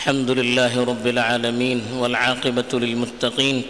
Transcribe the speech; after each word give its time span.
الحمد 0.00 0.30
لله 0.30 0.84
رب 0.84 1.06
العالمين 1.06 1.80
والعاقبة 1.92 2.70
للمتقين 2.72 3.62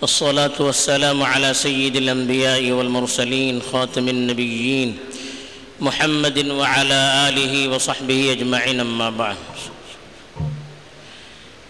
والصلاة 0.00 0.56
والسلام 0.60 1.22
على 1.22 1.54
سيد 1.54 1.96
الأنبياء 1.96 2.70
والمرسلين 2.70 3.62
خاتم 3.72 4.08
النبيين 4.08 4.98
محمد 5.80 6.38
وعلى 6.60 7.00
آله 7.28 7.68
وصحبه 7.68 8.20
أجمعين 8.32 8.80
أما 8.80 9.10
بعد. 9.10 9.36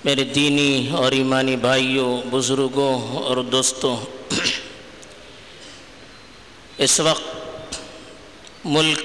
میرے 0.05 0.25
دینی 0.35 0.89
اور 0.93 1.13
ایمانی 1.13 1.57
بھائیوں 1.65 2.11
بزرگوں 2.31 2.93
اور 3.17 3.37
دوستوں، 3.37 3.97
اس 6.79 7.01
وقت 7.01 7.81
ملک 8.77 9.01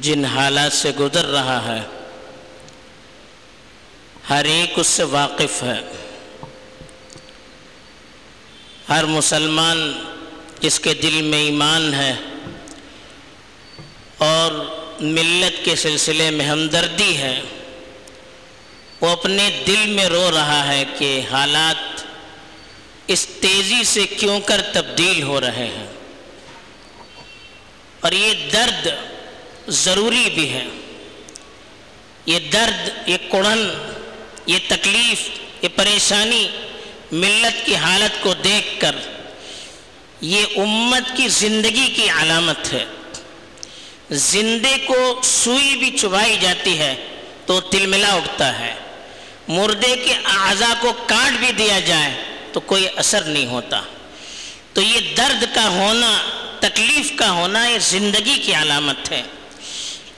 جن 0.00 0.24
حالات 0.24 0.72
سے 0.72 0.90
گزر 1.00 1.26
رہا 1.38 1.58
ہے 1.70 1.99
ہر 4.30 4.44
ایک 4.44 4.72
اس 4.76 4.86
سے 4.86 5.02
واقف 5.02 5.62
ہے۔ 5.62 5.80
ہر 8.88 9.04
مسلمان 9.04 10.04
جس 10.60 10.80
کے 10.80 10.94
دل 10.94 11.22
میں 11.22 11.38
ایمان 11.38 11.94
ہے 11.94 12.14
اور 14.18 14.52
ملت 15.00 15.64
کے 15.64 15.76
سلسلے 15.76 16.30
میں 16.30 16.46
ہمدردی 16.46 17.16
ہے۔ 17.16 17.40
وہ 19.00 19.08
اپنے 19.08 19.62
دل 19.66 19.86
میں 19.86 20.04
رو 20.04 20.30
رہا 20.30 20.72
ہے 20.72 20.84
کہ 20.98 21.20
حالات 21.30 22.00
اس 23.06 23.26
تیزی 23.40 23.84
سے 23.84 24.06
کیوں 24.06 24.40
کر 24.40 24.60
تبدیل 24.72 25.22
ہو 25.22 25.40
رہے 25.40 25.66
ہیں۔ 25.66 25.86
اور 28.00 28.12
یہ 28.12 28.50
درد 28.52 28.88
ضروری 29.68 30.30
بھی 30.34 30.52
ہے۔ 30.52 30.66
یہ 32.26 32.38
درد، 32.52 33.08
یہ 33.08 33.16
کڑن 33.30 33.89
یہ 34.46 34.58
تکلیف، 34.68 35.28
یہ 35.62 35.68
پریشانی 35.74 36.48
ملت 37.12 37.66
کی 37.66 37.76
حالت 37.76 38.22
کو 38.22 38.34
دیکھ 38.34 38.80
کر 38.80 38.96
یہ 40.20 40.44
امت 40.56 41.16
کی 41.16 41.28
زندگی 41.28 41.92
کی 41.96 42.10
علامت 42.10 42.72
ہے۔ 42.72 42.84
زندے 44.10 44.76
کو 44.86 45.20
سوئی 45.24 45.76
بھی 45.76 45.98
چبائی 45.98 46.36
جاتی 46.40 46.78
ہے 46.78 46.94
تو 47.46 47.60
تلملا 47.60 48.12
اٹھتا 48.12 48.58
ہے۔ 48.58 48.74
مردے 49.48 49.96
کے 49.96 50.14
اعضاء 50.24 50.72
کو 50.80 50.92
کاٹ 51.06 51.38
بھی 51.38 51.52
دیا 51.52 51.80
جائے 51.80 52.14
تو 52.52 52.60
کوئی 52.60 52.86
اثر 52.96 53.20
نہیں 53.20 53.46
ہوتا۔ 53.46 53.80
تو 54.72 54.82
یہ 54.82 55.14
درد 55.16 55.44
کا 55.54 55.68
ہونا، 55.68 56.12
تکلیف 56.60 57.12
کا 57.16 57.30
ہونا 57.30 57.66
یہ 57.66 57.78
زندگی 57.78 58.38
کی 58.44 58.54
علامت 58.54 59.12
ہے۔ 59.12 59.22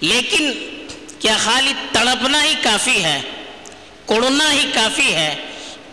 لیکن 0.00 0.52
کیا 1.18 1.36
خالی 1.44 1.72
تڑپنا 1.92 2.44
ہی 2.44 2.54
کافی 2.62 3.04
ہے؟ 3.04 3.20
کڑنا 4.06 4.52
ہی 4.52 4.70
کافی 4.74 5.14
ہے، 5.14 5.34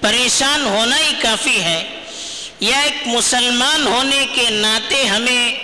پریشان 0.02 0.65
ہونا 0.65 0.99
ہی 0.99 1.13
کافی 1.21 1.61
ہے۔ 1.61 1.89
یا 2.59 2.79
ایک 2.79 3.07
مسلمان 3.07 3.88
ہونے 3.88 4.25
کے 4.33 4.49
ناطے 4.49 5.05
ہمیں 5.05 5.55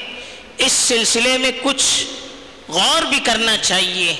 اس 0.58 0.72
سلسلے 0.72 1.38
میں 1.38 1.52
کچھ 1.64 2.04
غور 2.68 3.02
بھی 3.02 3.20
کرنا 3.20 3.58
چاہیے۔ 3.58 4.16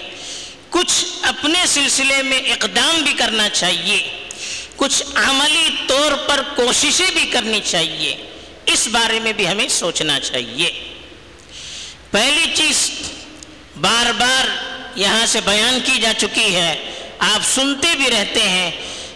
کچھ 0.70 1.06
اپنے 1.22 1.66
سلسلے 1.68 2.22
میں 2.22 2.40
اقدام 2.40 3.04
بھی 3.04 3.14
کرنا 3.14 3.50
چاہیے۔ 3.50 4.08
کچھ 4.76 5.04
عملی 5.16 5.70
طور 5.88 6.12
پر 6.12 6.42
کوششیں 6.56 7.12
بھی 7.12 7.26
کرنی 7.26 7.60
چاہیے۔ 7.64 8.18
اس 8.66 8.88
بارے 8.88 9.20
میں 9.20 9.34
بھی 9.34 9.48
ہمیں 9.48 9.68
سوچنا 9.68 10.20
چاہیے۔ 10.20 10.94
پہلی 12.12 12.46
چیز 12.54 12.92
بار 13.82 14.12
بار 14.12 14.46
یہاں 14.96 15.26
سے 15.26 15.40
بیان 15.46 15.80
کی 15.86 16.00
جا 16.02 16.14
چکی 16.18 16.56
ہے۔ 16.56 16.85
آپ 17.20 17.40
سنتے 17.56 17.96
بھی 17.96 18.12
رہتے 18.12 18.50
ہیں 18.50 18.72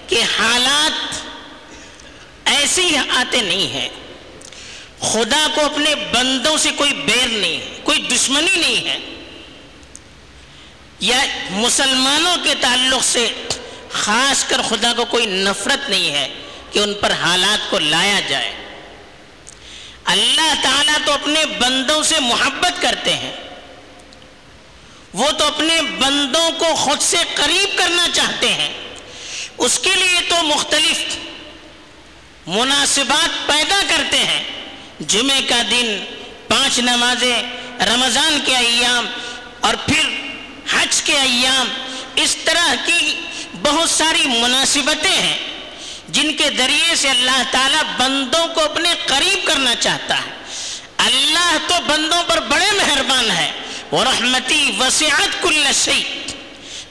کہ 0.07 0.21
حالات 0.39 1.15
ایسے 2.45 2.81
ہی 2.81 2.97
آتے 3.09 3.41
نہیں 3.41 3.73
ہیں۔ 3.73 3.89
خدا 4.99 5.47
کو 5.55 5.65
اپنے 5.65 5.95
بندوں 5.95 6.57
سے 6.57 6.71
کوئی 6.71 6.93
بیر 6.93 7.27
نہیں 7.27 7.57
ہے، 7.57 7.79
کوئی 7.83 8.01
دشمنی 8.01 8.55
نہیں 8.55 8.87
ہے۔ 8.87 8.99
یا 10.99 11.25
مسلمانوں 11.49 12.37
کے 12.43 12.55
تعلق 12.61 13.03
سے 13.03 13.29
خاص 13.91 14.45
کر 14.45 14.61
خدا 14.69 14.93
کو 14.93 15.05
کوئی 15.05 15.25
نفرت 15.25 15.89
نہیں 15.89 16.11
ہے 16.11 16.33
کہ 16.71 16.79
ان 16.79 16.93
پر 16.93 17.11
حالات 17.11 17.71
کو 17.71 17.79
لایا 17.79 18.19
جائے۔ 18.19 18.55
اللہ 20.05 20.53
تعالیٰ 20.63 20.97
تو 21.05 21.13
اپنے 21.13 21.45
بندوں 21.45 22.03
سے 22.03 22.19
محبت 22.19 22.81
کرتے 22.81 23.13
ہیں۔ 23.13 23.31
وہ 25.13 25.31
تو 25.31 25.45
اپنے 25.45 25.81
بندوں 25.81 26.51
کو 26.51 26.75
خود 26.75 27.01
سے 27.01 27.17
قریب 27.35 27.77
کرنا 27.77 28.07
چاہتے 28.13 28.53
ہیں۔ 28.53 28.73
اس 29.57 29.79
کے 29.79 29.95
لیے 29.95 30.21
تو 30.29 30.35
مختلف 30.43 31.03
مناسبات 32.47 33.47
پیدا 33.47 33.81
کرتے 33.87 34.17
ہیں۔ 34.17 34.43
جمعہ 34.99 35.39
کا 35.49 35.61
دن، 35.71 36.05
پانچ 36.47 36.79
نمازیں، 36.79 37.43
رمضان 37.85 38.39
کے 38.45 38.55
ایام 38.55 39.07
اور 39.59 39.73
پھر 39.73 40.09
حج 40.71 41.01
کے 41.01 41.17
ایام۔ 41.17 41.67
اس 42.15 42.37
طرح 42.45 42.75
کی 42.85 43.19
بہت 43.61 43.89
ساری 43.89 44.27
مناسبتیں 44.27 45.21
ہیں 45.21 45.37
جن 46.09 46.33
کے 46.33 46.49
ذریعے 46.57 46.95
سے 46.95 47.09
اللہ 47.09 47.43
تعالیٰ 47.51 47.83
بندوں 47.97 48.47
کو 48.47 48.63
اپنے 48.63 48.93
قریب 49.05 49.47
کرنا 49.47 49.75
چاہتا 49.75 50.17
ہے۔ 50.17 50.31
اللہ 50.97 51.57
تو 51.67 51.73
بندوں 51.87 52.23
پر 52.23 52.39
بڑے 52.39 52.71
مہربان 52.71 53.31
ہے۔ 53.31 53.51
وہ 53.91 54.03
رحمتی 54.03 54.71
وسیعت 54.79 55.41
کل 55.41 55.67
شی 55.73 56.03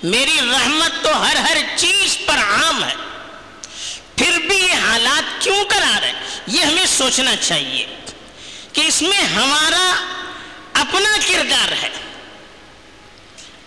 میری 0.02 0.36
رحمت 0.40 1.04
تو 1.04 1.26
ہر 1.26 1.36
ہر 1.36 1.56
چیز 1.76 2.18
پر 2.26 2.34
عام 2.34 2.84
ہے۔ 2.84 2.94
پھر 4.16 4.38
بھی 4.38 4.56
یہ 4.56 4.72
حالات 4.72 5.42
کیوں 5.42 5.64
کر 5.68 5.82
آ 5.82 6.00
رہے 6.00 6.12
یہ 6.46 6.62
ہمیں 6.62 6.86
سوچنا 6.86 7.36
چاہیے 7.36 7.86
کہ 8.72 8.80
اس 8.80 9.02
میں 9.02 9.20
ہمارا 9.20 10.04
اپنا 10.72 11.16
کردار 11.28 11.72
ہے۔ 11.82 11.88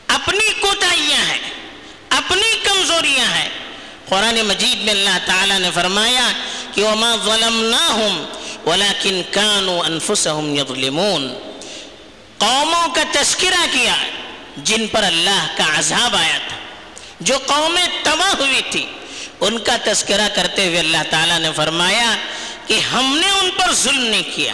اپنی 0.07 0.53
کوتاہیاں 0.61 1.25
ہیں۔ 1.25 1.49
اپنی 2.09 2.59
کمزوریاں 2.63 3.25
ہیں۔ 3.25 3.49
قرآن 4.09 4.41
مجید 4.41 4.83
میں 4.83 4.93
اللہ 4.93 5.17
تعالیٰ 5.25 5.59
نے 5.59 5.71
فرمایا 5.73 6.31
کہ 6.73 6.83
وما 6.83 7.15
ظلمناہم 7.25 8.25
ولیکن 8.65 9.21
کانوا 9.31 9.85
انفسہم 9.85 10.55
یظلمون 10.55 11.50
قوموں 12.41 12.87
کا 12.87 13.03
تذکرہ 13.11 13.65
کیا 13.71 13.95
جن 14.57 14.87
پر 14.87 15.03
اللہ 15.03 15.53
کا 15.57 15.79
عذاب 15.79 16.15
آیا 16.15 16.37
تھا۔ 16.47 16.57
جو 17.19 17.37
قومیں 17.37 17.85
تباہ 18.03 18.33
ہوئی 18.39 18.61
تھی 18.71 18.85
ان 19.39 19.59
کا 19.59 19.77
تذکرہ 19.83 20.29
کرتے 20.35 20.67
ہوئے 20.67 20.79
اللہ 20.79 20.97
تعالیٰ 21.09 21.39
نے 21.39 21.49
فرمایا 21.55 22.15
کہ 22.67 22.79
ہم 22.79 23.17
نے 23.21 23.29
ان 23.29 23.49
پر 23.57 23.73
ظلم 23.73 24.03
نہیں 24.03 24.35
کیا۔ 24.35 24.53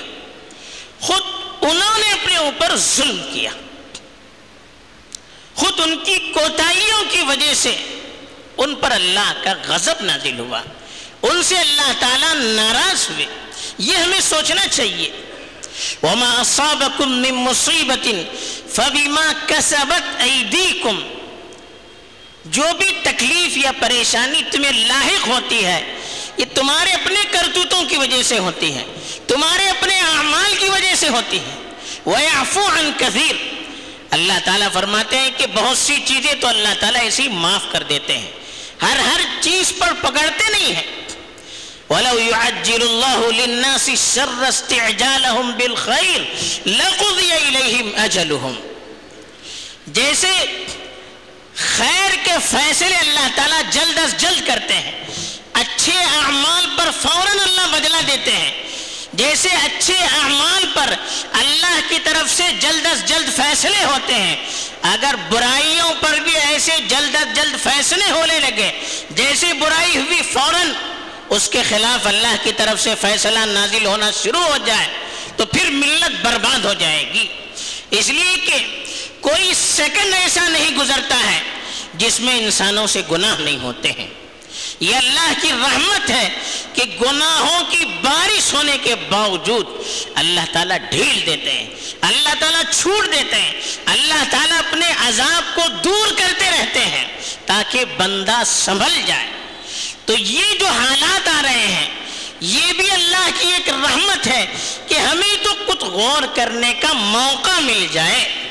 خود 0.99 1.21
انہوں 1.61 1.97
نے 1.97 2.11
اپنے 2.11 2.35
اوپر 2.35 2.75
ظلم 2.75 3.29
کیا۔ 3.33 3.49
خود 5.55 5.79
ان 5.79 5.97
کی 6.03 6.17
کوتاہیوں 6.19 7.03
کی 7.09 7.21
وجہ 7.21 7.53
سے 7.53 7.75
ان 8.57 8.75
پر 8.75 8.91
اللہ 8.91 9.33
کا 9.43 9.53
غضب 9.67 10.01
نازل 10.01 10.39
ہوا۔ 10.39 10.61
ان 11.21 11.43
سے 11.43 11.59
اللہ 11.59 11.91
تعالیٰ 11.99 12.33
ناراض 12.35 13.09
ہوئے۔ 13.09 13.25
یہ 13.77 13.95
ہمیں 13.95 14.21
سوچنا 14.21 14.67
چاہیے 14.67 15.11
وما 16.03 16.35
اصابكم 16.39 17.11
من 17.11 17.35
مصیبت 17.35 18.07
فبما 18.75 19.31
كسبت 19.47 20.21
ایدیکم 20.21 20.99
جو 22.45 22.63
بھی 22.77 22.91
تکلیف 23.03 23.57
یا 23.57 23.71
پریشانی 23.79 24.41
تمہیں 24.51 24.71
لاحق 24.71 25.27
ہوتی 25.27 25.65
ہے، 25.65 25.95
یہ 26.37 26.45
تمہارے 26.53 26.91
اپنے 26.91 27.19
کرتوتوں 27.31 27.83
کی 27.83 27.97
وجہ 27.97 28.23
سے 28.23 28.39
ہوتی 28.39 28.73
ہے، 28.73 28.85
تمہارے 29.27 29.69
اپنے 29.69 29.99
اعمال 29.99 30.55
کی 30.59 30.69
وجہ 30.69 30.95
سے 30.95 31.09
ہوتی 31.09 31.37
ہے۔ 31.37 31.73
وَيَعْفُو 32.05 32.65
عَنْ 32.65 32.99
كَثِيرٍ۔ 32.99 33.35
اللہ 34.11 34.33
تعالیٰ 34.45 34.67
فرماتے 34.73 35.17
ہیں 35.17 35.29
کہ 35.37 35.45
بہت 35.53 35.77
سی 35.77 35.95
چیزیں 36.05 36.33
تو 36.33 36.47
اللہ 36.47 36.67
تعالیٰ 36.79 37.01
ایسی 37.01 37.27
معاف 37.27 37.63
کر 37.71 37.83
دیتے 37.83 38.17
ہیں۔ 38.17 38.31
ہر 38.81 38.97
ہر 38.99 39.21
چیز 39.41 39.73
پر 39.77 39.93
پکڑتے 39.93 40.51
نہیں 40.51 40.75
ہیں۔ 40.75 40.96
وَلَوْ 41.89 42.19
يُعَجِّلُ 42.19 42.81
اللَّهُ 42.81 43.31
لِلنَّاسِ 43.31 43.89
الشَّرَّ 43.89 44.47
اسْتِعْجَالَهُمْ 44.47 45.51
بِالْخَيْرِ 45.57 46.21
لَقُضِيَ 46.65 47.31
إِلَيْهِمْ 47.45 48.03
أَجَلُهُمْ. 48.03 48.55
جیسے 49.87 50.27
خیر 51.55 52.15
کے 52.23 52.31
فیصلے 52.49 52.95
اللہ 52.95 53.27
تعالیٰ 53.35 53.61
جلد 53.71 53.97
از 53.97 54.17
جلد 54.17 54.47
کرتے 54.47 54.73
ہیں، 54.73 55.05
اچھے 55.53 55.97
اعمال 55.99 56.65
پر 56.77 56.89
فوراً 57.01 57.39
اللہ 57.39 57.77
بدلہ 57.77 58.01
دیتے 58.07 58.31
ہیں۔ 58.31 58.51
جیسے 59.13 59.49
اچھے 59.49 59.97
اعمال 59.97 60.65
پر 60.73 60.93
اللہ 61.33 61.79
کی 61.89 61.99
طرف 62.03 62.37
سے 62.37 62.43
جلد 62.59 62.85
از 62.85 63.05
جلد 63.05 63.35
فیصلے 63.35 63.85
ہوتے 63.85 64.13
ہیں، 64.13 64.35
اگر 64.81 65.15
برائیوں 65.29 65.93
پر 65.99 66.13
بھی 66.13 66.37
ایسے 66.37 66.71
جلد 66.87 67.15
از 67.15 67.35
جلد 67.35 67.63
فیصلے 67.63 68.11
ہونے 68.11 68.39
لگے، 68.39 68.71
جیسے 69.09 69.53
برائی 69.53 69.97
ہوئی 69.97 70.21
فوراً 70.33 70.46
اس 71.29 71.49
کے 71.49 71.63
خلاف 71.69 72.07
اللہ 72.07 72.35
کی 72.43 72.51
طرف 72.57 72.81
سے 72.81 72.93
فیصلہ 73.01 73.39
نازل 73.39 73.85
ہونا 73.85 74.11
شروع 74.23 74.43
ہو 74.43 74.57
جائے 74.65 74.87
تو 75.35 75.45
پھر 75.45 75.69
ملت 75.69 76.25
برباد 76.25 76.65
ہو 76.65 76.73
جائے 76.73 77.13
گی۔ 77.13 77.27
اس 77.91 78.09
لیے 78.09 78.35
کہ 78.45 78.83
کوئی 79.21 79.53
سیکنڈ 79.53 80.13
ایسا 80.13 80.47
نہیں 80.49 80.77
گزرتا 80.77 81.31
ہے 81.31 81.39
جس 81.93 82.19
میں 82.19 82.39
انسانوں 82.39 82.87
سے 82.87 83.01
گناہ 83.11 83.35
نہیں 83.39 83.57
ہوتے 83.57 83.91
ہیں۔ 83.91 84.07
یہ 84.79 84.95
اللہ 84.95 85.33
کی 85.41 85.51
رحمت 85.51 86.09
ہے 86.09 86.29
کہ 86.73 86.83
گناہوں 87.01 87.63
کی 87.69 87.85
بارش 88.03 88.53
ہونے 88.53 88.77
کے 88.83 88.95
باوجود 88.95 89.65
اللہ 90.15 90.45
تعالیٰ 90.53 90.77
ڈھیل 90.89 91.21
دیتے 91.25 91.51
ہیں، 91.51 91.69
اللہ 92.01 92.33
تعالیٰ 92.39 92.61
چھوٹ 92.71 93.05
دیتے 93.13 93.35
ہیں، 93.35 93.53
اللہ 93.85 94.23
تعالیٰ 94.31 94.57
اپنے 94.57 94.85
عذاب 95.07 95.55
کو 95.55 95.61
دور 95.83 96.07
کرتے 96.17 96.49
رہتے 96.51 96.79
ہیں 96.79 97.05
تاکہ 97.45 97.85
بندہ 97.97 98.41
سنبھل 98.45 99.01
جائے۔ 99.05 99.36
تو 100.07 100.13
یہ 100.17 100.43
جو 100.59 100.67
حالات 100.67 101.27
آ 101.27 101.41
رہے 101.43 101.67
ہیں، 101.67 101.89
یہ 102.39 102.73
بھی 102.77 102.91
اللہ 102.91 103.29
کی 103.39 103.47
ایک 103.53 103.69
رحمت 103.69 104.27
ہے 104.27 104.45
کہ 104.87 104.95
ہمیں 104.95 105.43
تو 105.43 105.53
کچھ 105.67 105.83
غور 105.83 106.23
کرنے 106.35 106.73
کا 106.79 106.93
موقع 106.93 107.59
مل 107.59 107.87
جائے۔ 107.91 108.47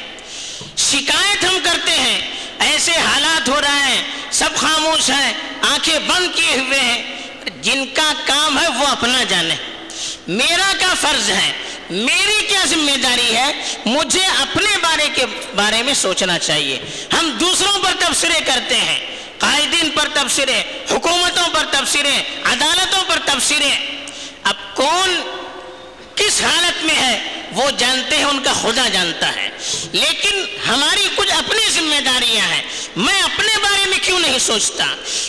شکایت 0.76 1.44
ہم 1.44 1.58
کرتے 1.64 1.91
ہیں، 1.91 2.31
ایسے 2.58 2.93
حالات 2.93 3.49
ہو 3.49 3.61
رہے 3.61 3.94
ہیں، 3.94 4.03
سب 4.31 4.50
خاموش 4.56 5.11
ہیں، 5.11 5.32
آنکھیں 5.61 5.99
بند 5.99 6.37
کیے 6.37 6.58
ہوئے 6.58 6.81
ہیں، 6.81 7.03
جن 7.62 7.85
کا 7.94 8.12
کام 8.26 8.58
ہے 8.58 8.69
وہ 8.69 8.87
اپنا 8.87 9.23
جانے۔ 9.23 9.55
میرا 10.29 10.73
کیا 10.79 10.94
فرض 11.00 11.31
ہے؟ 11.31 11.53
میری 11.91 12.47
کیا 12.47 12.64
ذمہ 12.64 12.97
داری 12.97 13.37
ہے؟ 13.37 13.53
مجھے 13.87 14.25
اپنے 14.25 14.79
بارے 14.82 15.08
کے 15.14 15.26
بارے 15.55 15.82
میں 15.82 15.94
سوچنا 15.94 16.38
چاہیے۔ 16.38 16.79
ہم 17.12 17.31
دوسروں 17.41 17.79
پر 17.85 17.93
تبصرے 17.99 18.41
کرتے 18.47 18.76
ہیں، 18.76 19.17
قائدین 19.38 19.91
پر 19.91 20.08
تبصرے 20.14 20.62
حکومتوں 20.91 21.35
پر 21.76 21.84
تبصرے 21.84 22.23
عدالتوں 22.44 23.02
پر 23.06 23.19
تبصرے 23.25 23.96
اب 24.43 24.55
کون 24.75 25.23
کس 26.14 26.43
حالت 26.43 26.84
میں 26.84 26.94
ہے، 26.94 27.43
وہ 27.52 27.70
جانتے 27.70 28.17
ہیں، 28.17 28.25
ان 28.25 28.43
کا 28.43 28.52
خدا 28.52 28.88
جانتا 28.88 29.37
ہے۔ 29.37 29.50
لیکن 29.93 30.44
ہماری 30.69 31.08
کچھ 31.17 31.32
اپنی 31.32 31.70
ذمہ 31.70 32.00
داریاں 32.00 32.46
ہیں۔ 32.46 32.62
میں 32.96 33.23
اپنے 33.23 33.58
بارے 33.62 33.87
میں 33.87 33.99
کیوں 34.02 34.19
نہیں 34.19 34.38
سوچتا؟ 34.38 34.84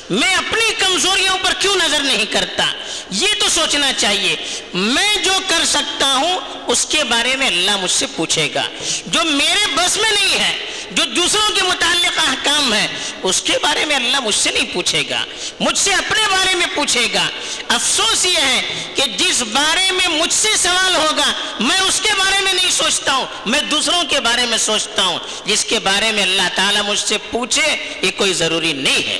میں 0.09 0.35
اپنی 0.35 0.73
کمزوریوں 0.79 1.37
پر 1.43 1.53
کیوں 1.53 1.75
نظر 1.75 1.99
نہیں 1.99 2.25
کرتا؟ 2.25 2.65
یہ 3.11 3.27
تو 3.39 3.49
سوچنا 3.49 3.93
چاہیے۔ 3.93 4.35
میں 4.73 5.15
جو 5.15 5.33
کر 5.47 5.65
سکتا 5.65 6.13
ہوں، 6.13 6.39
اس 6.67 6.85
کے 6.85 7.03
بارے 7.03 7.35
میں 7.35 7.47
اللہ 7.47 7.77
مجھ 7.77 7.91
سے 7.91 8.05
پوچھے 8.15 8.49
گا۔ 8.55 8.67
جو 9.05 9.23
میرے 9.23 9.67
بس 9.75 9.97
میں 9.97 10.11
نہیں 10.11 10.39
ہے 10.39 10.76
جو 10.91 11.03
دوسروں 11.03 11.55
کے 11.55 11.63
متعلق 11.63 12.19
احکام 12.27 12.73
ہے 12.73 12.87
اس 13.23 13.41
کے 13.41 13.53
بارے 13.61 13.85
میں 13.85 13.95
اللہ 13.95 14.19
مجھ 14.19 14.35
سے 14.35 14.51
نہیں 14.51 14.73
پوچھے 14.73 15.03
گا۔ 15.09 15.25
مجھ 15.59 15.77
سے 15.77 15.93
اپنے 15.93 16.27
بارے 16.31 16.55
میں 16.55 16.67
پوچھے 16.75 17.07
گا۔ 17.13 17.29
افسوس 17.67 18.25
یہ 18.25 18.37
ہے 18.37 18.61
کہ 18.95 19.03
جس 19.17 19.41
بارے 19.41 19.91
میں 19.91 20.07
مجھ 20.07 20.33
سے 20.33 20.49
سوال 20.57 20.95
ہوگا، 20.95 21.33
میں 21.59 21.79
اس 21.79 22.01
کے 22.03 22.09
بارے 22.17 22.39
میں 22.43 22.53
نہیں 22.53 22.71
سوچتا 22.71 23.13
ہوں۔ 23.13 23.25
میں 23.45 23.61
دوسروں 23.61 24.03
کے 24.03 24.19
بارے 24.19 24.45
میں 24.45 24.57
سوچتا 24.57 25.03
ہوں۔ 25.03 25.19
جس 25.45 25.65
کے 25.65 25.79
بارے 25.79 26.11
میں 26.11 26.23
اللہ 26.23 26.49
تعالیٰ 26.55 26.81
مجھ 26.81 26.99
سے 26.99 27.17
پوچھے، 27.31 27.77
یہ 28.01 28.11
کوئی 28.17 28.33
ضروری 28.33 28.73
نہیں 28.73 29.07
ہے۔ 29.07 29.19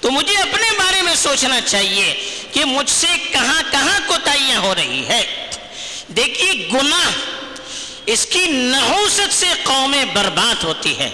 تو 0.00 0.10
مجھے 0.10 0.36
اپنے 0.36 0.70
بارے 0.78 1.02
میں 1.02 1.14
سوچنا 1.14 1.60
چاہیے 1.60 2.30
کہ 2.52 2.64
مجھ 2.64 2.90
سے 2.90 3.06
کہاں 3.32 3.62
کہاں 3.70 4.00
کوتاہیاں 4.06 4.58
ہو 4.58 4.74
رہی 4.74 5.06
ہے۔ 5.08 5.50
دیکھیے، 6.08 6.68
گناہ 6.72 7.10
اس 8.06 8.26
کی 8.26 8.46
نحوست 8.46 9.34
سے 9.34 9.46
قومیں 9.62 9.71
برباد 10.14 10.64
ہوتی 10.64 10.98
ہے۔ 10.98 11.10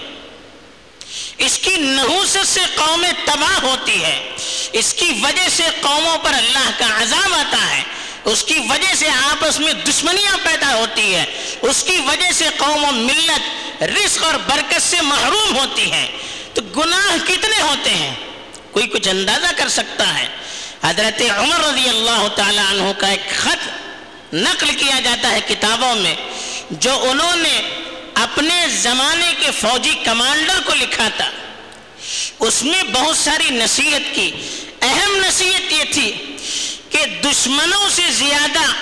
اس 1.37 1.57
کی 1.57 1.75
نحوست 1.77 2.47
سے 2.47 2.59
قومیں 2.75 3.11
تباہ 3.25 3.59
ہوتی 3.63 4.03
ہے۔ 4.03 4.29
اس 4.73 4.93
کی 4.93 5.11
وجہ 5.21 5.49
سے 5.49 5.63
قوموں 5.81 6.17
پر 6.17 6.33
اللہ 6.33 6.69
کا 6.77 7.01
عذاب 7.01 7.33
آتا 7.33 7.77
ہے۔ 7.77 7.83
اس 8.25 8.43
کی 8.43 8.59
وجہ 8.69 8.95
سے 8.95 9.09
آپس 9.09 9.59
میں 9.59 9.73
دشمنیاں 9.73 10.37
پیدا 10.43 10.75
ہوتی 10.75 11.15
ہے 11.15 11.25
اس 11.61 11.83
کی 11.87 11.97
وجہ 11.97 12.31
سے 12.31 12.45
قوم 12.57 12.83
و 12.83 12.91
ملت 12.91 13.83
رزق 13.83 14.23
اور 14.23 14.33
برکت 14.33 14.81
سے 14.81 15.01
محروم 15.01 15.57
ہوتی 15.57 15.91
ہے 15.91 16.05
تو 16.53 16.61
گناہ 16.61 17.17
کتنے 17.27 17.61
ہوتے 17.61 17.89
ہیں؟ 17.89 18.15
کوئی 18.71 18.87
کچھ 18.87 19.09
اندازہ 19.09 19.47
کر 19.57 19.67
سکتا 19.67 20.19
ہے۔ 20.19 20.27
حضرت 20.83 21.21
عمر 21.37 21.59
رضی 21.59 21.89
اللہ 21.89 22.27
تعالی 22.35 22.61
عنہ 22.69 22.91
کا 22.97 23.07
ایک 23.07 23.29
خط 23.37 23.69
نقل 24.33 24.75
کیا 24.75 24.99
جاتا 25.03 25.31
ہے 25.31 25.39
کتابوں 25.47 25.95
میں، 25.95 26.15
جو 26.71 27.09
انہوں 27.09 27.35
نے 27.35 27.61
اپنے 28.19 28.65
زمانے 28.67 29.33
کے 29.39 29.51
فوجی 29.51 29.95
کمانڈر 30.05 30.61
کو 30.65 30.73
لکھا 30.75 31.07
تھا۔ 31.17 31.31
اس 32.39 32.63
میں 32.63 32.83
بہت 32.83 33.17
ساری 33.17 33.49
نصیحت 33.49 34.15
کی۔ 34.15 34.31
اہم 34.81 35.15
نصیحت 35.15 35.73
یہ 35.73 35.83
تھی 35.93 36.35
کہ 36.89 37.05
دشمنوں 37.05 37.89
سے 37.89 38.01
زیادہ 38.11 38.73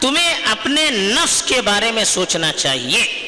تمہیں 0.00 0.34
اپنے 0.50 0.90
نفس 0.90 1.42
کے 1.42 1.62
بارے 1.62 1.92
میں 1.92 2.04
سوچنا 2.04 2.52
چاہیے۔ 2.52 3.22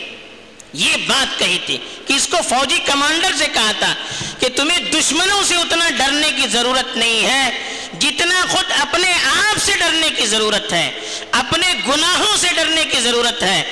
یہ 0.73 0.97
بات 1.07 1.39
کہی 1.39 1.59
تھی 1.67 1.79
کہ 2.07 2.13
اس 2.13 2.29
کو 2.29 2.37
فوجی 2.49 2.79
کمانڈر 2.87 3.31
سے 3.39 3.47
کہا 3.55 3.73
تھا 3.79 3.95
کہ 4.39 4.49
تمہیں 4.57 4.79
دشمنوں 4.79 5.43
سے 5.45 5.55
اتنا 5.55 5.91
ڈرنے 5.91 6.33
کی 6.37 6.49
ضرورت 6.49 6.97
نہیں 6.97 7.25
ہے۔ 7.25 7.75
جتنا 7.99 8.45
خود 8.51 8.73
اپنے 8.81 9.13
آپ 9.13 9.59
سے 9.67 9.73
ڈرنے 9.79 10.11
کی 10.11 10.27
ضرورت 10.27 10.73
ہے، 10.73 10.91
اپنے 11.33 11.75
گناہوں 11.89 12.37
سے 12.37 12.49
ڈرنے 12.55 12.85
کی 12.85 13.01
ضرورت 13.01 13.43
ہے۔ 13.43 13.63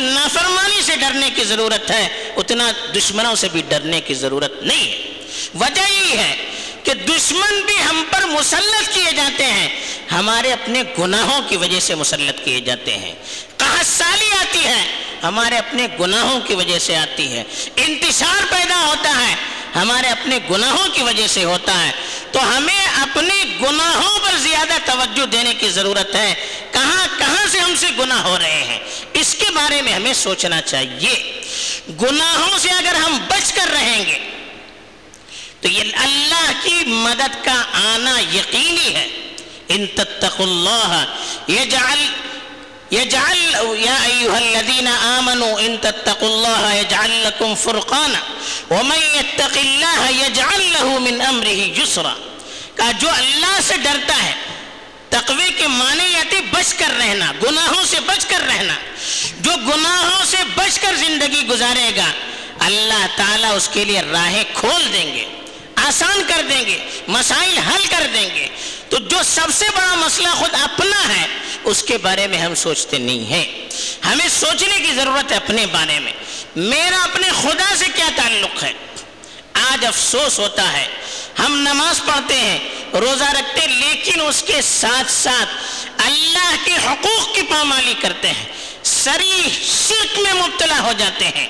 نافرمانی 0.00 0.82
سے 0.82 0.96
ڈرنے 0.96 1.30
کی 1.34 1.44
ضرورت 1.44 1.90
ہے، 1.90 2.30
اتنا 2.36 2.70
دشمنوں 2.96 3.34
سے 3.34 3.48
بھی 3.48 3.62
ڈرنے 3.68 4.00
کی 4.00 4.14
ضرورت 4.14 4.62
نہیں 4.62 4.92
ہے۔ 4.92 5.12
وجہ 5.54 5.92
یہ 5.92 6.18
ہے 6.18 6.36
کہ 6.84 6.94
دشمن 6.94 7.60
بھی 7.66 7.82
ہم 7.82 8.04
پر 8.10 8.24
مسلط 8.26 8.94
کیے 8.94 9.12
جاتے 9.16 9.44
ہیں۔ 9.44 9.68
ہمارے 10.12 10.52
اپنے 10.52 10.82
گناہوں 10.98 11.40
کی 11.48 11.56
وجہ 11.56 11.80
سے 11.80 11.94
مسلط 11.94 12.44
کیے 12.44 12.60
جاتے 12.60 12.96
ہیں۔ 12.96 13.14
کہاں 13.56 13.82
سالی 13.84 14.32
آتی 14.40 14.64
ہے، 14.64 14.86
ہمارے 15.22 15.58
اپنے 15.58 15.86
گناہوں 16.00 16.40
کی 16.40 16.54
وجہ 16.54 16.78
سے 16.78 16.96
آتی 16.96 17.32
ہے۔ 17.32 17.44
انتشار 17.76 18.44
پیدا 18.50 18.86
ہوتا 18.86 19.28
ہے، 19.28 19.34
ہمارے 19.74 20.06
اپنے 20.06 20.38
گناہوں 20.50 20.88
کی 20.92 21.02
وجہ 21.02 21.26
سے 21.26 21.44
ہوتا 21.44 21.86
ہے۔ 21.86 21.90
تو 22.32 22.56
ہمیں 22.56 22.86
اپنے 22.86 23.44
گناہوں 23.62 24.18
پر 24.18 24.36
زیادہ 24.36 24.72
توجہ 24.84 25.26
دینے 25.26 25.54
کی 25.54 25.68
ضرورت 25.68 26.14
ہے۔ 26.14 26.34
کہاں 26.72 27.06
کہاں 27.18 27.46
سے 27.50 27.58
ہم 27.58 27.74
سے 27.76 27.86
گناہ 27.98 28.22
ہو 28.22 28.38
رہے 28.38 28.64
ہیں؟ 28.64 28.78
بارے 29.60 29.82
میں 29.82 29.92
ہمیں 29.92 30.12
سوچنا 30.14 30.60
چاہیے۔ 30.60 31.40
گناہوں 32.02 32.58
سے 32.58 32.70
اگر 32.70 32.94
ہم 32.94 33.18
بچ 33.28 33.52
کر 33.52 33.68
رہیں 33.72 34.04
گے، 34.06 34.18
تو 35.60 35.68
یہ 35.68 35.80
اللہ 35.94 36.52
کی 36.62 36.84
مدد 36.86 37.44
کا 37.44 37.64
آنا 37.72 38.20
یقینی 38.34 38.94
ہے۔ 38.94 39.08
ان 39.68 39.86
تتقوا 39.86 40.46
اللہ، 40.46 41.04
یجعل 41.50 42.06
يجعل 42.92 43.38
يا 43.84 43.96
أيها 44.04 44.38
الذين 44.38 44.86
آمنوا 44.86 45.60
إن 45.60 45.76
تتقوا 45.80 46.28
الله 46.28 46.74
يجعل 46.74 47.10
لكم 47.10 47.54
فرقانا، 47.54 48.20
ومن 48.74 48.98
يتق 49.14 49.58
الله 49.58 50.10
يجعل 50.26 50.62
له 50.72 50.98
من 50.98 51.20
أمره 51.20 51.62
جسرا 51.76 52.14
کہا، 52.76 52.90
جو 52.98 53.08
اللہ 53.10 53.58
سے 53.66 53.76
ڈرتا 53.76 54.22
ہے، 54.22 54.32
تقوی 55.08 55.48
کے 55.56 55.66
معنی 55.66 55.99
بچ 56.60 56.74
کر 56.74 56.92
رہنا، 56.98 57.32
گناہوں 57.42 57.84
سے 57.84 58.00
بچ 58.00 58.26
کر 58.26 58.40
رہنا۔ 58.40 58.74
جو 59.40 59.50
گناہوں 59.56 60.24
سے 60.24 60.36
بچ 60.54 60.78
کر 60.78 60.94
زندگی 60.96 61.46
گزارے 61.46 61.90
گا، 61.96 62.12
اللہ 62.58 63.06
تعالیٰ 63.16 63.56
اس 63.56 63.68
کے 63.72 63.84
لیے 63.84 64.00
راہیں 64.00 64.44
کھول 64.54 64.92
دیں 64.92 65.14
گے، 65.14 65.28
آسان 65.74 66.22
کر 66.28 66.42
دیں 66.50 66.64
گے، 66.66 66.78
مسائل 67.08 67.58
حل 67.58 67.84
کر 67.90 68.06
دیں 68.14 68.34
گے۔ 68.34 68.48
تو 68.88 68.98
جو 68.98 69.16
سب 69.24 69.46
سے 69.54 69.64
بڑا 69.76 69.94
مسئلہ 69.94 70.28
خود 70.28 70.54
اپنا 70.62 71.08
ہے، 71.08 71.26
اس 71.64 71.82
کے 71.82 71.98
بارے 71.98 72.26
میں 72.26 72.38
ہم 72.38 72.54
سوچتے 72.54 72.98
نہیں 72.98 73.24
ہیں۔ 73.30 73.44
ہمیں 74.06 74.28
سوچنے 74.28 74.76
کی 74.76 74.92
ضرورت 74.94 75.32
ہے 75.32 75.36
اپنے 75.36 75.66
بارے 75.66 76.00
میں۔ 76.00 76.12
میرا 76.56 77.02
اپنے 77.02 77.28
خدا 77.42 77.74
سے 77.76 77.84
کیا 77.94 78.08
تعلق 78.16 78.62
ہے؟ 78.62 78.72
آج 79.52 79.86
افسوس 79.86 80.38
ہوتا 80.38 80.72
ہے۔ 80.72 80.86
ہم 81.38 81.56
نماز 81.56 82.00
پڑھتے 82.06 82.34
ہیں، 82.34 82.58
روزہ 82.92 83.24
رکھتے 83.24 83.66
لیکن 83.66 84.20
اس 84.20 84.44
کے 84.46 84.62
ساتھ 84.62 85.12
ساتھ 85.12 85.48
اللہ 86.10 86.54
کے 86.64 86.72
حقوق 86.72 87.34
کی 87.34 87.42
پامالی 87.42 87.94
کرتے 88.00 88.28
ہیں، 88.28 88.44
سری 88.82 89.48
شرک 89.88 90.18
میں 90.18 90.34
مبتلا 90.34 90.80
ہو 90.80 90.92
جاتے 90.98 91.24
ہیں۔ 91.24 91.48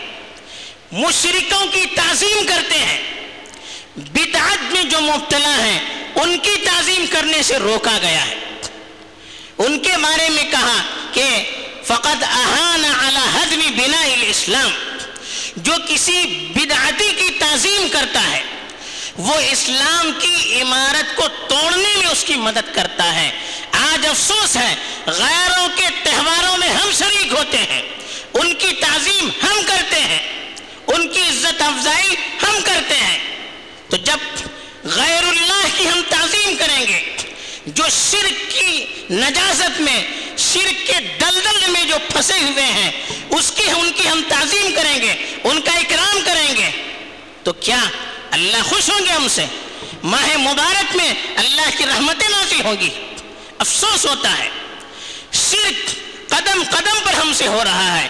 مشرکوں 0.92 1.66
کی 1.66 1.86
تعظیم 1.94 2.46
کرتے 2.48 2.78
ہیں۔ 2.78 3.02
بدعت 3.96 4.72
میں 4.72 4.82
جو 4.82 5.00
مبتلا 5.00 5.56
ہیں، 5.64 6.08
ان 6.14 6.38
کی 6.38 6.50
تعظیم 6.64 7.04
کرنے 7.10 7.42
سے 7.42 7.58
روکا 7.58 7.98
گیا 8.02 8.26
ہے۔ 8.26 8.34
ان 9.58 9.78
کے 9.78 9.96
بارے 10.02 10.28
میں 10.28 10.44
کہا 10.50 10.82
کہ 11.12 11.50
فقط 11.84 12.22
احان 12.22 12.84
علی 12.84 13.28
حدم 13.34 13.82
بنا 13.82 14.02
الاسلام۔ 14.02 14.70
جو 15.56 15.72
کسی 15.88 16.22
بدعتی 16.54 17.12
کی 17.16 17.30
تعظیم 17.38 17.88
کرتا 17.92 18.30
ہے، 18.30 18.42
وہ 19.16 19.34
اسلام 19.34 20.10
کی 20.18 20.62
عمارت 20.62 21.16
کو 21.16 21.28
توڑنے 21.28 21.96
میں 21.98 22.06
اس 22.06 22.24
کی 22.24 22.34
مدد 22.34 22.74
کرتا 22.74 23.14
ہے۔ 23.14 23.30
افسوس 24.10 24.56
ہے، 24.56 24.74
غیروں 25.06 25.68
کے 25.76 25.86
تہواروں 26.02 26.56
میں 26.56 26.68
ہم 26.68 26.90
شریک 26.98 27.32
ہوتے 27.32 27.58
ہیں، 27.58 27.82
ان 28.34 28.54
کی 28.54 28.72
تعظیم 28.80 29.30
ہم 29.42 29.60
کرتے 29.66 30.00
ہیں، 30.00 30.52
ان 30.86 31.08
کی 31.08 31.20
عزت 31.20 31.62
افزائی 31.62 32.14
ہم 32.42 32.58
کرتے 32.64 32.94
ہیں۔ 32.94 33.18
تو 33.88 33.96
جب 33.96 34.18
غیر 34.84 35.22
اللہ 35.22 35.66
کی 35.76 35.88
ہم 35.88 36.00
تعظیم 36.08 36.54
کریں 36.58 36.80
گے، 36.80 37.16
جو 37.66 37.84
شرک 38.10 38.50
کی 38.50 38.84
نجازت 39.10 39.80
میں، 39.80 40.06
شرک 40.38 40.86
کے 40.86 40.94
دلدل 41.20 41.70
میں 41.70 41.84
جو 41.84 41.96
پھنسے 42.12 42.38
ہوئے 42.38 42.64
ہیں، 42.64 42.90
اس 43.30 43.52
کی، 43.56 43.70
ان 43.70 43.90
کی 43.96 44.08
ہم 44.08 44.22
تعظیم 44.28 44.70
کریں 44.76 45.02
گے، 45.02 45.14
ان 45.44 45.60
کا 45.60 45.72
اکرام 45.72 46.18
کریں 46.24 46.56
گے، 46.56 46.70
تو 47.42 47.52
کیا 47.52 47.80
اللہ 48.30 48.62
خوش 48.62 48.90
ہوں 48.90 49.06
گے 49.06 49.12
ہم 49.12 49.28
سے؟ 49.28 49.44
ماہ 50.02 50.36
مبارک 50.36 50.96
میں 50.96 51.14
اللہ 51.36 51.70
کی 51.78 51.84
رحمتیں 51.86 52.28
نازل 52.28 52.60
ہوں 52.64 52.74
گی۔ 52.80 52.90
افسوس 53.60 54.06
ہوتا 54.06 54.38
ہے۔ 54.38 54.48
شرک 55.32 55.90
قدم 56.30 56.62
قدم 56.70 56.98
پر 57.04 57.14
ہم 57.14 57.32
سے 57.32 57.46
ہو 57.46 57.64
رہا 57.64 58.02
ہے۔ 58.02 58.08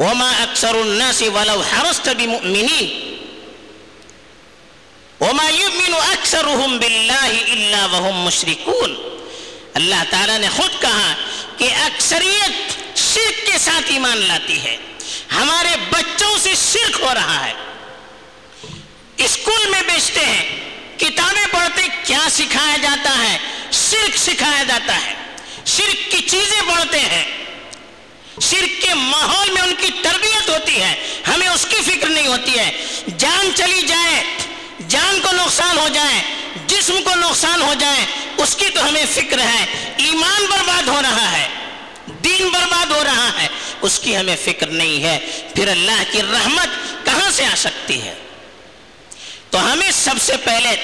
وما 0.00 0.30
اکثر 0.30 0.74
الناس 0.74 1.22
ولو 1.22 1.62
حرست 1.62 2.08
بمؤمنین 2.18 3.08
وما 5.20 5.50
يؤمن 5.50 5.94
اکثرهم 5.94 6.78
بالله 6.78 7.36
الا 7.52 7.86
وهم 7.86 8.16
مشركون۔ 8.16 9.18
اللہ 9.74 10.02
تعالیٰ 10.10 10.38
نے 10.38 10.48
خود 10.48 10.82
کہا 10.82 11.14
کہ 11.56 11.74
اکثریت 11.74 12.52
شرک 12.98 13.46
کے 13.46 13.58
ساتھ 13.58 13.84
ایمان 13.86 14.18
لاتی 14.18 14.62
ہے۔ 14.62 14.76
ہمارے 15.34 15.76
بچوں 15.90 16.38
سے 16.38 16.54
شرک 16.72 17.00
ہو 17.00 17.14
رہا 17.14 17.46
ہے۔ 17.46 17.52
اسکول 19.16 19.68
میں 19.70 19.82
بیچتے 19.82 20.26
ہیں 20.26 20.70
کتابیں 20.96 21.46
پڑھتے 21.50 21.82
کیا 22.04 22.28
سکھایا 22.30 22.76
جاتا 22.82 23.18
ہے 23.18 23.38
شرک 24.08 24.18
سکھایا 24.18 24.62
جاتا 24.62 25.06
ہے۔ 25.06 25.14
شرک 25.66 26.10
کی 26.10 26.20
چیزیں 26.20 26.74
پڑھتے 26.74 27.00
ہیں۔ 27.00 27.24
شرک 28.40 28.82
کے 28.82 28.94
ماحول 28.94 29.50
میں 29.50 29.62
ان 29.62 29.74
کی 29.80 29.86
تربیت 30.02 30.48
ہوتی 30.48 30.82
ہے۔ 30.82 31.22
ہمیں 31.26 31.48
اس 31.48 31.66
کی 31.68 31.76
فکر 31.76 32.06
نہیں 32.06 32.26
ہوتی 32.26 32.58
ہے۔ 32.58 32.86
جان 33.18 33.50
چلی 33.54 33.82
جائے، 33.82 34.24
جان 34.88 35.20
کو 35.22 35.32
نقصان 35.32 35.78
ہو 35.78 35.88
جائے، 35.94 36.22
جسم 36.66 37.02
کو 37.04 37.14
نقصان 37.14 37.62
ہو 37.62 37.74
جائے، 37.80 38.04
اس 38.36 38.56
کی 38.56 38.66
تو 38.74 38.88
ہمیں 38.88 39.04
فکر 39.14 39.38
ہے۔ 39.38 39.94
ایمان 39.96 40.46
برباد 40.50 40.88
ہو 40.88 41.02
رہا 41.02 41.38
ہے۔ 41.38 41.48
دین 42.24 42.48
برباد 42.48 42.86
ہو 42.86 43.04
رہا 43.04 43.30
ہے۔ 43.40 43.48
اس 43.80 43.98
کی 43.98 44.16
ہمیں 44.16 44.36
فکر 44.44 44.66
نہیں 44.66 45.02
ہے۔ 45.02 45.18
پھر 45.54 45.68
اللہ 45.68 46.02
کی 46.10 46.22
رحمت 46.22 46.68
کہاں 47.06 47.30
سے 47.30 47.44
آ 47.44 47.54
سکتی 47.56 48.02
ہے؟ 48.02 48.14
تو 49.50 49.72
ہمیں 49.72 49.90
سب 49.90 50.14
سے 50.20 50.32
پہلے 50.36 50.76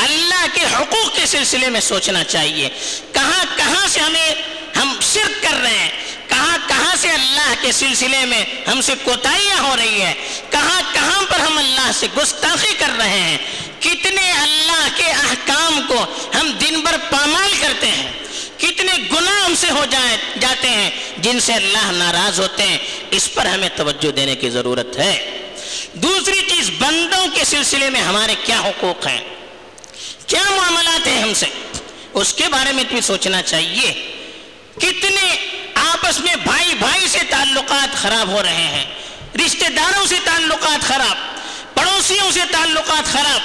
اللہ 0.00 0.46
کے 0.54 0.60
حقوق 0.60 1.14
کے 1.14 1.26
سلسلے 1.26 1.68
میں 1.68 1.80
سوچنا 1.80 2.24
چاہیے۔ 2.24 2.68
کہاں 3.12 3.44
کہاں 3.56 3.88
سے 3.88 4.00
ہمیں 4.00 4.34
ہم 4.76 4.98
شرک 5.12 5.42
کر 5.42 5.60
رہے 5.62 5.78
ہیں؟ 5.78 5.90
کہاں 6.28 6.58
کہاں 6.68 6.96
سے 6.96 7.10
اللہ 7.10 7.54
کے 7.60 7.72
سلسلے 7.72 8.24
میں 8.24 8.44
ہم 8.66 8.80
سے 8.80 8.94
کوتاہیاں 9.04 9.60
ہو 9.60 9.76
رہی 9.76 10.02
ہے 10.02 10.14
کہاں 10.50 10.82
کہاں 10.92 11.22
پر 11.22 11.40
ہم 11.40 11.58
اللہ 11.58 11.90
سے 11.94 12.06
گستاخی 12.16 12.74
کر 12.78 12.90
رہے 12.98 13.20
ہیں؟ 13.20 13.36
کتنے 13.80 14.32
اللہ 14.32 14.88
کے 14.96 15.04
احکام 15.04 15.80
کو 15.88 16.06
ہم 16.34 16.50
دن 16.50 16.80
بھر 16.80 16.96
پامال 17.10 17.50
کرتے 17.60 17.86
ہیں؟ 17.86 18.12
کتنے 18.58 18.92
گناہ 19.12 19.44
ہم 19.44 19.54
سے 19.54 19.70
ہو 19.70 19.84
جائے 19.90 20.16
جاتے 20.40 20.68
ہیں 20.68 20.90
جن 21.18 21.40
سے 21.40 21.52
اللہ 21.52 21.92
ناراض 21.92 22.40
ہوتے 22.40 22.62
ہیں؟ 22.62 22.78
اس 23.10 23.34
پر 23.34 23.46
ہمیں 23.46 23.68
توجہ 23.76 24.10
دینے 24.10 24.34
کی 24.36 24.50
ضرورت 24.50 24.96
ہے۔ 24.96 25.42
دوسری 25.92 26.40
چیز، 26.40 26.70
بندوں 26.78 27.26
کے 27.34 27.44
سلسلے 27.44 27.90
میں 27.90 28.00
ہمارے 28.00 28.34
کیا 28.44 28.60
حقوق 28.60 29.06
ہیں؟ 29.06 29.39
کیا 30.30 30.50
معاملات 30.56 31.06
ہیں 31.06 31.22
ہم 31.22 31.34
سے؟ 31.34 31.46
اس 32.14 32.34
کے 32.34 32.44
بارے 32.48 32.72
میں 32.72 32.84
بھی 32.84 33.00
سوچنا 33.00 33.42
چاہیے۔ 33.42 34.16
کتنے 34.78 35.36
آپس 35.74 36.20
میں 36.20 36.36
بھائی 36.36 36.74
بھائی 36.74 37.08
سے 37.08 37.18
تعلقات 37.30 37.96
خراب 37.96 38.28
ہو 38.28 38.42
رہے 38.42 38.54
ہیں۔ 38.54 38.84
رشتہ 39.46 39.68
داروں 39.68 40.06
سے 40.06 40.14
تعلقات 40.24 40.82
خراب، 40.82 41.16
پڑوسیوں 41.74 42.30
سے 42.30 42.40
تعلقات 42.52 43.12
خراب۔ 43.12 43.40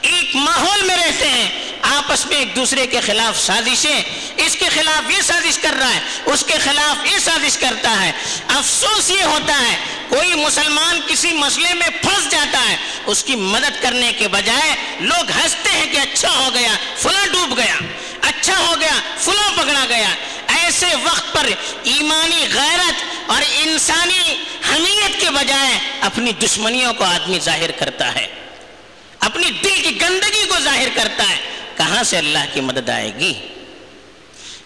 ایک 0.00 0.36
ماحول 0.36 0.82
میں 0.82 0.96
رہتے 0.96 1.28
ہیں۔ 1.28 1.71
آپس 1.92 2.24
میں 2.26 2.36
ایک 2.36 2.54
دوسرے 2.56 2.86
کے 2.86 3.00
خلاف 3.00 3.38
سازشیں، 3.40 4.02
اس 4.36 4.56
کے 4.56 4.68
خلاف 4.68 5.10
یہ 5.10 5.20
سازش 5.22 5.58
کر 5.58 5.74
رہا 5.78 5.94
ہے، 5.94 6.00
اس 6.24 6.44
کے 6.46 6.58
خلاف 6.58 7.06
یہ 7.06 7.18
سازش 7.18 7.56
کرتا 7.58 7.90
ہے۔ 8.00 8.10
افسوس 8.48 9.10
یہ 9.10 9.22
ہوتا 9.24 9.58
ہے، 9.60 9.76
کوئی 10.08 10.34
مسلمان 10.34 11.00
کسی 11.06 11.32
مسئلے 11.32 11.74
میں 11.74 11.88
پھنس 12.02 12.30
جاتا 12.30 12.60
ہے، 12.68 12.76
اس 13.06 13.22
کی 13.24 13.36
مدد 13.36 13.82
کرنے 13.82 14.12
کے 14.18 14.28
بجائے 14.28 14.74
لوگ 15.00 15.30
ہنستے 15.30 15.70
ہیں 15.70 15.86
کہ 15.92 15.98
اچھا 15.98 16.30
ہو 16.30 16.50
گیا، 16.54 16.74
فلاں 16.98 17.26
ڈوب 17.26 17.56
گیا 17.58 17.76
اچھا 18.22 18.58
ہو 18.58 18.74
گیا، 18.80 18.94
فلاں 19.18 19.50
پکڑا 19.56 19.84
گیا۔ 19.88 20.08
ایسے 20.56 20.86
وقت 21.04 21.32
پر 21.32 21.46
ایمانی 21.84 22.46
غیرت 22.52 23.30
اور 23.30 23.42
انسانی 23.54 24.34
حمیت 24.70 25.20
کے 25.20 25.30
بجائے 25.30 25.78
اپنی 26.00 26.32
دشمنیوں 26.32 26.92
کو 26.94 27.04
آدمی 27.04 27.38
ظاہر 27.40 27.70
کرتا 27.70 28.14
ہے، 28.14 28.26
اپنی 29.20 29.50
دل 29.64 29.80
کی 29.82 30.00
گندگی 30.00 30.44
کو 30.48 30.58
ظاہر 30.60 30.88
کرتا 30.94 31.28
ہے۔ 31.30 31.36
کہاں 31.76 32.04
سے 32.04 32.18
اللہ 32.18 32.38
کی 32.54 32.60
مدد 32.60 32.88
آئے 32.88 33.12
گی؟ 33.18 33.34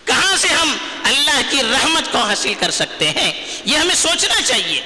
کہاں 0.04 0.36
سے 0.36 0.48
ہم 0.48 0.76
اللہ 1.04 1.40
کی 1.50 1.62
رحمت 1.62 2.12
کو 2.12 2.18
حاصل 2.18 2.54
کر 2.54 2.70
سکتے 2.70 3.10
ہیں؟ 3.10 3.44
یہ 3.64 3.76
ہمیں 3.76 3.94
سوچنا 3.94 4.42
چاہیے۔ 4.42 4.82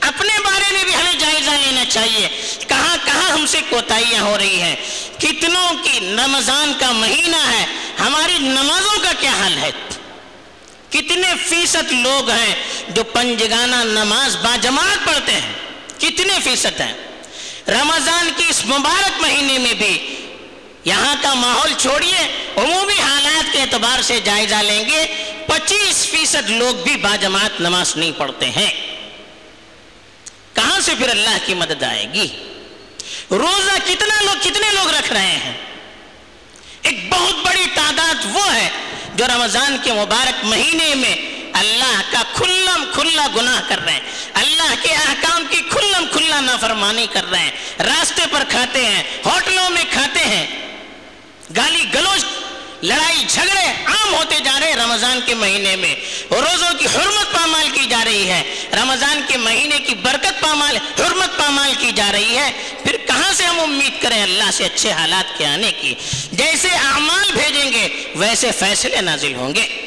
اپنے 0.00 0.38
بارے 0.44 0.72
میں 0.72 0.84
بھی 0.84 0.94
ہمیں 0.94 1.12
جائزہ 1.12 1.50
لینا 1.50 1.84
چاہیے۔ 1.88 2.28
کہاں 2.68 2.96
کہاں 3.04 3.30
ہم 3.30 3.46
سے 3.46 3.60
کوتاہیاں 3.68 4.22
ہو 4.22 4.38
رہی 4.38 4.62
ہیں؟ 4.62 4.76
کتنوں 5.18 5.72
کی 5.84 6.16
رمضان 6.24 6.72
کا 6.80 6.92
مہینہ 6.92 7.36
ہے؟ 7.36 7.66
ہماری 8.00 8.38
نمازوں 8.38 9.00
کا 9.02 9.12
کیا 9.20 9.30
حال 9.30 9.58
ہے؟ 9.58 9.70
کتنے 10.90 11.32
فیصد 11.48 11.92
لوگ 11.92 12.30
ہیں 12.30 12.54
جو 12.88 13.04
پنجگانہ 13.04 13.76
نماز 13.76 14.36
باجماعت 14.36 15.06
پڑھتے 15.06 15.32
ہیں؟ 15.32 15.52
کتنے 15.98 16.38
فیصد 16.44 16.80
ہیں؟ 16.80 16.92
رمضان 17.68 18.30
کی 18.36 18.44
اس 18.48 18.66
مبارک 18.66 19.20
مہینے 19.20 19.58
میں 19.58 19.74
بھی 19.74 20.19
یہاں 20.84 21.14
کا 21.22 21.34
ماحول 21.34 21.72
چھوڑیے، 21.78 22.48
عمومی 22.56 23.00
حالات 23.00 23.52
کے 23.52 23.62
اعتبار 23.62 24.02
سے 24.02 24.20
جائزہ 24.24 24.54
لیں 24.54 24.84
گے۔ 24.84 25.06
پچیس 25.46 26.06
فیصد 26.06 26.50
لوگ 26.50 26.74
بھی 26.74 26.96
باجماعت 26.96 27.60
نماز 27.60 27.96
نہیں 27.96 28.12
پڑھتے 28.18 28.50
ہیں۔ 28.50 28.96
کہاں 30.54 30.80
سے 30.80 30.92
پھر 30.98 31.08
اللہ 31.08 31.38
کی 31.46 31.54
مدد 31.54 31.82
آئے 31.82 32.06
گی؟ 32.12 32.28
روزہ 33.30 33.90
کتنا 33.90 34.22
لوگ، 34.22 34.36
کتنے 34.42 34.72
لوگ 34.72 34.90
رکھ 34.90 35.12
رہے 35.12 35.38
ہیں؟ 35.44 35.52
ایک 36.82 37.12
بہت 37.12 37.34
بڑی 37.34 37.66
تعداد 37.74 38.26
وہ 38.32 38.54
ہے 38.54 38.68
جو 39.14 39.26
رمضان 39.26 39.76
کے 39.82 39.92
مبارک 39.92 40.44
مہینے 40.44 40.94
میں 40.94 41.16
اللہ 41.52 42.02
کا 42.10 42.22
کھلم 42.34 42.84
کھلا 42.94 43.26
گناہ 43.36 43.60
کر 43.68 43.78
رہے 43.84 43.92
ہیں۔ 43.92 44.00
اللہ 44.34 44.74
کے 44.82 44.88
احکام 44.88 45.44
کی 45.50 45.62
کھلم 45.70 46.04
کھلا 46.12 46.40
نافرمانی 46.40 47.06
کر 47.12 47.30
رہے 47.30 47.38
ہیں۔ 47.38 47.50
راستے 47.78 48.22
پر 48.30 48.42
کھاتے 48.48 48.86
ہیں، 48.86 49.02
ہوٹلوں 49.24 49.70
میں 49.70 49.84
کھاتے 49.92 50.20
ہیں۔ 50.20 50.69
گالی 51.56 51.84
گلوچ، 51.94 52.24
لڑائی 52.82 53.24
جھگڑے 53.28 53.66
عام 53.86 54.14
ہوتے 54.14 54.34
جا 54.44 54.60
رہے 54.60 54.68
ہیں 54.68 54.76
رمضان 54.76 55.20
کے 55.26 55.34
مہینے 55.34 55.76
میں۔ 55.76 55.94
روزوں 56.30 56.78
کی 56.78 56.84
حرمت 56.84 57.32
پامال 57.32 57.68
کی 57.72 57.86
جا 57.90 58.04
رہی 58.04 58.30
ہے۔ 58.30 58.42
رمضان 58.72 59.20
کے 59.28 59.38
مہینے 59.38 59.78
کی 59.78 59.94
برکت 59.94 60.40
پامال، 60.40 60.76
حرمت 60.76 61.38
پامال 61.38 61.74
کی 61.78 61.92
جا 61.94 62.12
رہی 62.12 62.38
ہے۔ 62.38 62.52
پھر 62.84 62.96
کہاں 63.06 63.32
سے 63.32 63.44
ہم 63.44 63.60
امید 63.60 64.02
کریں 64.02 64.22
اللہ 64.22 64.50
سے 64.52 64.64
اچھے 64.64 64.92
حالات 64.92 65.38
کے 65.38 65.46
آنے 65.46 65.72
کی؟ 65.80 65.94
جیسے 66.32 66.68
اعمال 66.68 67.32
بھیجیں 67.32 67.72
گے، 67.72 68.12
ویسے 68.14 68.50
فیصلے 68.52 69.00
نازل 69.00 69.34
ہوں 69.34 69.54
گے۔ 69.54 69.86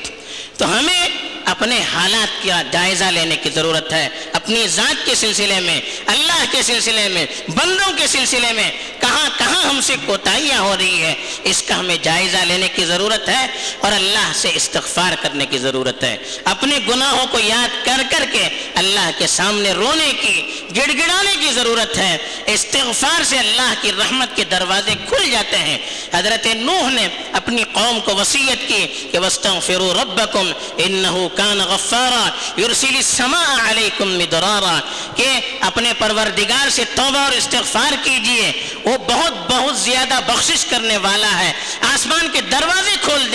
تو 0.57 0.79
ہمیں 0.79 1.09
اپنے 1.53 1.79
حالات 1.93 2.47
کا 2.47 2.61
جائزہ 2.71 3.03
لینے 3.03 3.35
کی 3.35 3.49
ضرورت 3.49 3.93
ہے۔ 3.93 4.09
اپنی 4.33 4.67
ذات 4.67 5.05
کے 5.05 5.15
سلسلے 5.15 5.59
میں، 5.59 5.81
اللہ 6.05 6.45
کے 6.51 6.61
سلسلے 6.61 7.07
میں، 7.07 7.25
بندوں 7.47 7.97
کے 7.97 8.07
سلسلے 8.07 8.53
میں 8.53 8.71
کہاں 8.99 9.29
کہاں 9.37 9.63
ہم 9.63 9.81
سے 9.81 9.95
کوتاہیاں 10.05 10.59
ہو 10.59 10.75
رہی 10.77 11.01
ہے 11.01 11.13
اس 11.43 11.63
کا 11.63 11.79
ہمیں 11.79 11.97
جائزہ 12.01 12.37
لینے 12.37 12.67
کی 12.67 12.85
ضرورت 12.85 13.29
ہے 13.29 13.47
اور 13.79 13.91
اللہ 13.91 14.31
سے 14.33 14.51
استغفار 14.55 15.13
کرنے 15.21 15.45
کی 15.45 15.57
ضرورت 15.57 16.03
ہے۔ 16.03 16.17
اپنے 16.43 16.79
گناہوں 16.89 17.25
کو 17.31 17.39
یاد 17.39 17.85
کر 17.85 18.01
کر 18.09 18.25
کے 18.31 18.49
اللہ 18.75 19.09
کے 19.17 19.27
سامنے 19.27 19.71
رونے 19.71 20.11
کی 20.21 20.61
گڑ 20.75 20.93
گڑانے 20.93 21.35
کی 21.39 21.51
ضرورت 21.51 21.97
ہے۔ 21.97 22.17
استغفار 22.45 23.23
سے 23.23 23.39
اللہ 23.39 23.73
کی 23.81 23.91
رحمت 23.91 24.35
کے 24.35 24.43
دروازے 24.43 24.91
کھل 25.09 25.31
جاتے 25.31 25.57
ہیں۔ 25.57 25.77
حضرت 26.13 26.47
نوح 26.55 26.89
نے 26.89 27.07
اپنی 27.31 27.63
قوم 27.63 27.99
کو 27.99 28.15
وسیعت 28.15 28.67
کی 28.67 29.09
کہ 29.11 29.19
وَاسْتَغْفِرُوا 29.19 29.93
رَبَّكُمْ 30.03 30.53
إِنَّهُ 30.81 31.27
کان 31.43 31.59
غفارا 31.59 32.25
یرسل 32.57 32.95
السماء 32.95 33.69
علیکم 33.69 34.11
مدرارا، 34.17 34.79
کہ 35.15 35.27
اپنے 35.61 35.91
پروردگار 35.99 36.69
سے 36.69 36.83
توبہ 36.95 37.19
اور 37.19 37.31
استغفار 37.31 37.93
کیجیے، 38.03 38.51
وہ 38.85 38.97
بہت 38.97 39.51
بہت 39.51 39.77
زیادہ 39.77 40.19
بخشش 40.27 40.65
کرنے 40.65 40.97
والا 40.97 41.39
ہے۔ 41.39 41.51
آسمان 41.93 42.27
کے 42.33 42.41
دروازے 42.41 42.95
کھول 43.01 43.31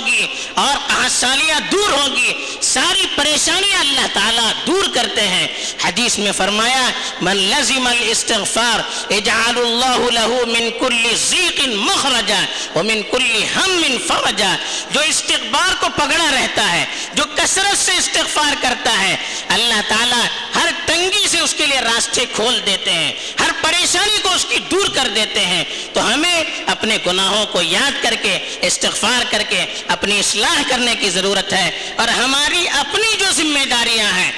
ہوگی 0.00 0.26
اور 0.54 1.08
سالیاں 1.10 1.60
دور 1.60 1.90
ہوگی۔ 1.90 2.32
ساری 2.60 3.06
پریشانیاں 3.16 3.80
اللہ 3.80 4.06
تعالیٰ 4.12 4.50
دور 4.66 4.84
کرتے 4.94 5.28
ہیں۔ 5.28 5.46
حدیث 5.84 6.18
میں 6.18 6.32
فرمایا، 6.32 6.90
من 7.20 7.36
لزم 7.36 7.86
الاستغفار 7.86 8.80
اجعل 9.12 9.56
اللہ 9.56 10.10
له 10.10 10.44
من 10.46 10.70
كل 10.80 11.16
ضیق 11.16 11.60
مخرجا 11.68 12.44
ومن 12.74 13.02
كل 13.02 13.44
هم 13.64 13.96
فرجا۔ 14.08 14.56
جو 14.90 15.00
استغفار 15.00 15.74
کو 15.80 15.86
پکڑا 15.96 16.30
رہتا 16.34 16.72
ہے، 16.72 16.84
جو 17.14 17.24
کثرت 17.36 17.78
سے 17.78 17.92
استغفار 17.96 18.52
کرتا 18.60 18.98
ہے، 19.02 19.16
اللہ 19.48 19.80
تعالیٰ 19.88 20.24
ہر 20.54 20.68
تنگی 20.86 21.28
سے 21.28 21.38
اس 21.40 21.54
کے 21.54 21.66
لیے 21.66 21.80
راستے 21.80 22.24
کھول 22.34 22.60
دیتے 22.66 22.92
ہیں۔ 22.92 23.12
ہر 23.40 23.50
پریشانی 23.80 24.18
کو 24.22 24.34
اس 24.34 24.44
کی 24.48 24.58
دور 24.70 24.86
کر 24.94 25.08
دیتے 25.14 25.46
ہیں، 25.46 25.64
تو 25.92 26.14
ہمیں 26.14 26.44
اپنے 26.66 26.98
گناہوں 27.06 27.46
کو 27.46 27.62
یاد 27.62 28.02
کر 28.02 28.14
کے، 28.22 28.58
استغفار 28.60 29.24
کر 29.30 29.42
کے، 29.48 29.64
اپنی 29.88 30.18
اصلاح 30.18 30.62
کرنے 30.68 30.94
کی 30.94 31.10
ضرورت 31.10 31.52
ہے۔ 31.52 31.94
اور 31.96 32.08
ہماری 32.08 32.68
اپنی 32.68 33.16
جو 33.18 33.26
ذمہ 33.30 33.64
داریاں 33.70 34.12
ہیں 34.12 34.32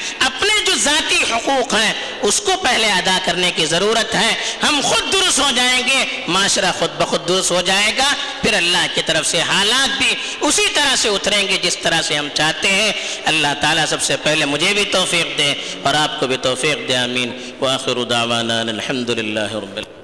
اپنے 0.53 0.73
جو 0.73 0.79
ذاتی 0.79 1.23
حقوق 1.31 1.75
ہیں، 1.75 1.93
اس 2.23 2.41
کو 2.41 2.53
پہلے 2.63 2.87
ادا 2.87 3.19
کرنے 3.25 3.51
کی 3.57 3.67
ضرورت 3.67 4.15
ہے۔ 4.15 4.35
ہم 4.63 4.81
خود 4.85 5.13
درست 5.13 5.39
ہو 5.39 5.51
جائیں 5.57 5.83
گے، 5.87 6.05
معاشرہ 6.29 6.73
خود 6.79 6.91
بخود 6.99 7.29
درست 7.29 7.51
ہو 7.51 7.61
جائے 7.61 7.93
گا۔ 7.99 8.13
پھر 8.43 8.55
اللہ 8.55 8.87
کی 8.95 9.01
طرف 9.07 9.27
سے 9.27 9.41
حالات 9.41 9.99
بھی 9.99 10.15
اسی 10.41 10.67
طرح 10.75 10.97
سے 10.97 11.09
اتریں 11.09 11.49
گے 11.49 11.59
جس 11.63 11.77
طرح 11.77 12.03
سے 12.03 12.17
ہم 12.17 12.29
چاہتے 12.35 12.69
ہیں۔ 12.69 12.93
اللہ 13.25 13.55
تعالیٰ 13.61 13.85
سب 13.87 14.03
سے 14.03 14.17
پہلے 14.17 14.45
مجھے 14.45 14.75
بھی 14.75 14.85
توفیق 14.85 15.39
دے 15.39 15.55
اور 15.83 15.95
آپ 15.95 16.21
کو 16.21 16.27
بھی 16.27 16.37
توفیق 16.37 16.89
دے، 16.89 16.97
آمین۔ 16.97 17.51
وآخر 17.61 18.05
دعوانا 18.05 18.61
الحمد 18.61 19.11
للہ 19.11 19.41
رب 19.41 19.77
العالمین۔ 19.77 20.02